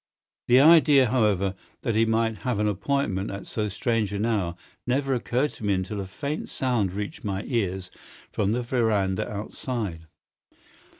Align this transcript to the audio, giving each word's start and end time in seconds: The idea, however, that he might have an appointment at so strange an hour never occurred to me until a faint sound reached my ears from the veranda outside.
The 0.47 0.59
idea, 0.59 1.11
however, 1.11 1.53
that 1.83 1.93
he 1.95 2.07
might 2.07 2.37
have 2.37 2.57
an 2.57 2.67
appointment 2.67 3.29
at 3.29 3.45
so 3.45 3.69
strange 3.69 4.11
an 4.13 4.25
hour 4.25 4.55
never 4.87 5.13
occurred 5.13 5.51
to 5.51 5.63
me 5.63 5.75
until 5.75 5.99
a 5.99 6.07
faint 6.07 6.49
sound 6.49 6.91
reached 6.93 7.23
my 7.23 7.43
ears 7.43 7.91
from 8.31 8.51
the 8.51 8.63
veranda 8.63 9.29
outside. 9.31 10.07